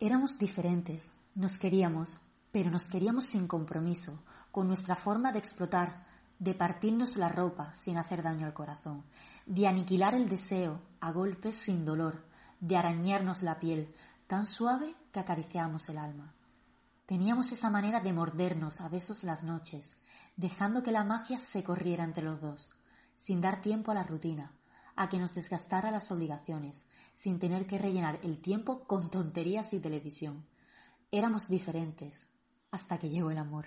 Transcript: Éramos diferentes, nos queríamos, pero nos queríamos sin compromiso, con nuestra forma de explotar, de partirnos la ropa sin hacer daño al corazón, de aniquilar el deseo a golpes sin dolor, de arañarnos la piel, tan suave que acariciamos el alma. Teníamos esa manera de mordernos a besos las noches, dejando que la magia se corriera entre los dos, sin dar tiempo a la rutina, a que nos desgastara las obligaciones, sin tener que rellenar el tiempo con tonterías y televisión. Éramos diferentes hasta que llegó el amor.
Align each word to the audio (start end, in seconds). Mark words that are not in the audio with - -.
Éramos 0.00 0.38
diferentes, 0.38 1.12
nos 1.36 1.56
queríamos, 1.56 2.18
pero 2.50 2.68
nos 2.68 2.88
queríamos 2.88 3.26
sin 3.26 3.46
compromiso, 3.46 4.18
con 4.50 4.66
nuestra 4.66 4.96
forma 4.96 5.30
de 5.30 5.38
explotar, 5.38 5.94
de 6.38 6.52
partirnos 6.54 7.16
la 7.16 7.28
ropa 7.28 7.74
sin 7.76 7.96
hacer 7.96 8.22
daño 8.22 8.46
al 8.46 8.54
corazón, 8.54 9.04
de 9.46 9.68
aniquilar 9.68 10.14
el 10.14 10.28
deseo 10.28 10.80
a 11.00 11.12
golpes 11.12 11.60
sin 11.64 11.84
dolor, 11.84 12.24
de 12.58 12.76
arañarnos 12.76 13.42
la 13.42 13.60
piel, 13.60 13.94
tan 14.26 14.46
suave 14.46 14.96
que 15.12 15.20
acariciamos 15.20 15.88
el 15.88 15.98
alma. 15.98 16.34
Teníamos 17.06 17.52
esa 17.52 17.70
manera 17.70 18.00
de 18.00 18.12
mordernos 18.12 18.80
a 18.80 18.88
besos 18.88 19.22
las 19.22 19.44
noches, 19.44 19.96
dejando 20.36 20.82
que 20.82 20.90
la 20.90 21.04
magia 21.04 21.38
se 21.38 21.62
corriera 21.62 22.02
entre 22.02 22.24
los 22.24 22.40
dos, 22.40 22.70
sin 23.16 23.40
dar 23.40 23.60
tiempo 23.60 23.92
a 23.92 23.94
la 23.94 24.02
rutina, 24.02 24.50
a 24.96 25.08
que 25.08 25.18
nos 25.18 25.34
desgastara 25.34 25.90
las 25.90 26.10
obligaciones, 26.10 26.88
sin 27.14 27.38
tener 27.38 27.66
que 27.66 27.78
rellenar 27.78 28.18
el 28.22 28.40
tiempo 28.40 28.84
con 28.84 29.10
tonterías 29.10 29.72
y 29.72 29.80
televisión. 29.80 30.46
Éramos 31.10 31.48
diferentes 31.48 32.28
hasta 32.70 32.98
que 32.98 33.10
llegó 33.10 33.30
el 33.30 33.38
amor. 33.38 33.66